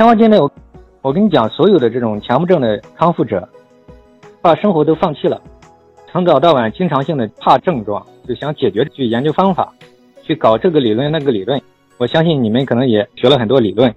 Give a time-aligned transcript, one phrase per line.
[0.00, 0.50] 强化健内，我
[1.02, 3.46] 我跟你讲，所有的这种强迫症的康复者，
[4.40, 5.38] 把生活都放弃了，
[6.10, 9.70] 从早到晚经常性的怕症状，就想解决，去研究方法，
[10.22, 11.60] 去搞这个理论那个理论。
[11.98, 13.94] 我相信你们可能也学了很多理论，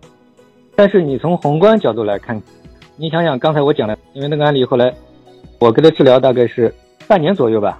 [0.75, 2.37] 但是你从宏观角度来看，
[2.97, 4.93] 你想想刚才我讲的，因为那个案例后来
[5.57, 6.75] 我给他治疗大概是
[7.07, 7.79] 半年左右吧，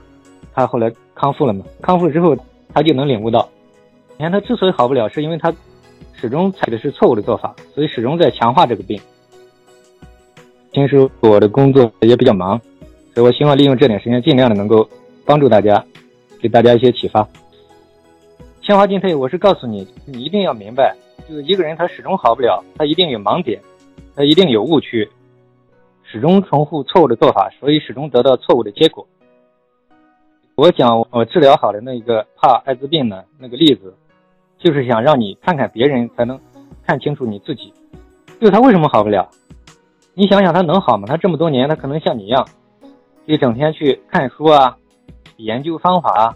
[0.54, 2.38] 他后来康复了嘛，康复之后
[2.74, 3.50] 他就能领悟到，
[4.16, 5.54] 你看他之所以好不了，是因为他。
[6.14, 9.00] 始终采取的是错误的做法，所以始终在强化这个病。
[10.72, 12.60] 平时我的工作也比较忙，
[13.14, 14.88] 所以我希望利用这点时间，尽量的能够
[15.26, 15.86] 帮助大家，
[16.42, 17.28] 给大家一些启发。
[18.62, 20.96] 铅华进退，我是告诉你，你一定要明白，
[21.28, 23.62] 就是一个人他始终好不了，他一定有盲点，
[24.16, 25.08] 他一定有误区，
[26.04, 29.06] 始终重复错误的做法，所以始终得到错误的结果。
[30.56, 33.94] 我讲我治疗好的那个怕艾滋病的那个例子。
[34.64, 36.40] 就是想让你看看别人，才能
[36.88, 37.74] 看清楚你自己。
[38.40, 39.30] 就他为什么好不了？
[40.14, 41.06] 你想想他能好吗？
[41.06, 42.48] 他这么多年，他可能像你一样，
[43.26, 44.78] 一整天去看书啊，
[45.36, 46.36] 研究方法啊，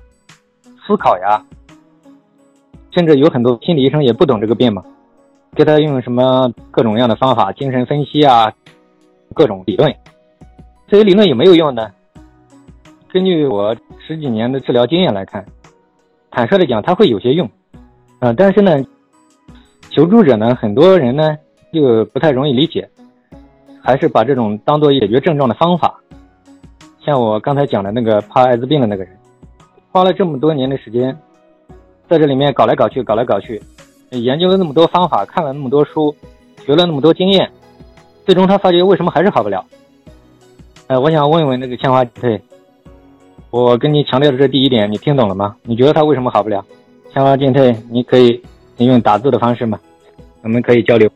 [0.85, 1.41] 思考呀。
[2.91, 4.83] 甚至有很多心理医生也不懂这个病嘛，
[5.55, 8.51] 给他用什么各种各样的方法，精神分析啊，
[9.33, 9.95] 各种理论。
[10.87, 11.91] 这些理论有没有用呢？
[13.09, 13.73] 根据我
[14.05, 15.45] 十几年的治疗经验来看，
[16.29, 17.49] 坦率的讲，它会有些用。
[18.19, 18.83] 呃，但是呢，
[19.91, 21.37] 求助者呢，很多人呢
[21.71, 22.89] 又不太容易理解，
[23.81, 25.99] 还是把这种当做解决症状的方法。
[26.99, 29.15] 像我刚才讲的那个怕艾滋病的那个人，
[29.91, 31.17] 花了这么多年的时间，
[32.09, 33.61] 在这里面搞来搞去，搞来搞去，
[34.09, 36.15] 研究了那么多方法，看了那么多书，
[36.65, 37.49] 学了那么多经验，
[38.25, 39.63] 最终他发觉为什么还是好不了？
[40.87, 42.41] 哎，我想问问那个千华对，
[43.51, 45.55] 我跟你强调的这第一点，你听懂了吗？
[45.63, 46.65] 你觉得他为什么好不了？
[47.17, 48.39] 强化进退，你可以
[48.77, 49.79] 你用打字的方式吗？
[50.43, 51.09] 我们可以交流。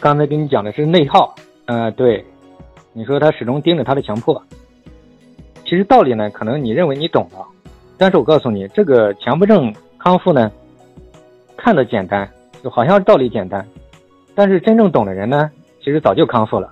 [0.00, 1.32] 刚才跟你讲的是内耗，
[1.66, 2.24] 呃，对，
[2.92, 4.42] 你说他始终盯着他的强迫。
[5.64, 7.46] 其实道理呢，可能你认为你懂了，
[7.96, 10.50] 但是我告诉你，这个强迫症康复呢，
[11.56, 12.28] 看的简单，
[12.60, 13.64] 就好像道理简单，
[14.34, 15.48] 但是真正懂的人呢，
[15.84, 16.68] 其实早就康复了。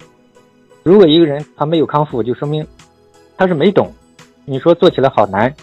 [0.82, 2.66] 如果一个人他没有康复，就说明
[3.36, 3.88] 他是没懂。
[4.44, 5.54] 你说做起来好难，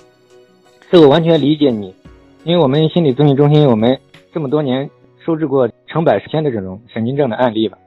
[0.90, 1.94] 这个完全理解你。
[2.44, 4.00] 因为我们心理咨询中心，我们
[4.34, 4.90] 这么多年
[5.26, 7.78] 收治过成百上千的这种神经症的案例了，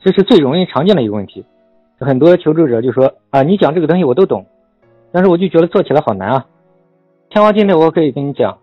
[0.00, 1.44] 这是最容易常见的一个问题。
[1.98, 4.46] 很多求助者就说啊，你讲这个东西我都懂，
[5.12, 6.46] 但是我就觉得做起来好难啊。
[7.28, 8.56] 天花进退，我可以跟你讲，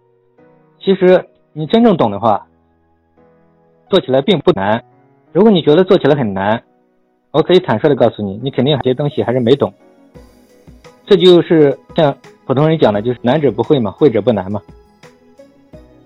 [0.80, 2.48] 其实你真正懂的话，
[3.90, 4.84] 做起来并不难。
[5.32, 6.64] 如果你觉得做起来很难，
[7.32, 9.72] 我可以坦率的告诉你，你肯定有些东西还是没懂。
[11.06, 12.16] 这就是像
[12.48, 14.60] 普通人讲的，就是难者不会嘛，会者不难嘛。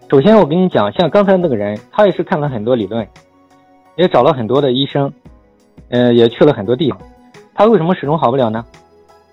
[0.10, 3.08] 首先，我跟你讲，像刚才那个人，他也是看了很多理论，
[3.96, 5.14] 也找了很多的医生，
[5.90, 7.00] 呃，也去了很多地方，
[7.54, 8.66] 他为什么始终好不了呢？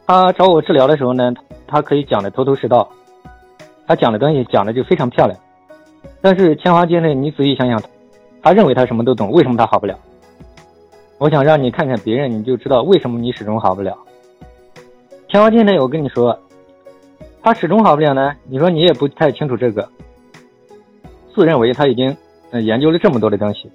[0.06, 1.32] 他找我治疗的时候呢，
[1.66, 2.87] 他可以讲的头头是道，
[3.87, 5.38] 他讲的东西讲的就非常漂亮。
[6.20, 7.82] 但是千华街内，你仔细想想，
[8.43, 9.98] 他认为他什么都懂，为什么他好不了？
[11.16, 13.97] 我想让你看看别人，你就知道为什么你始终好不了。
[15.31, 16.38] 千华街内，我跟你说，
[17.43, 19.88] 他始终好不了呢，你说你也不太清楚这个。
[21.36, 22.16] 自认为他已经
[22.50, 23.70] 嗯研究了这么多的东西，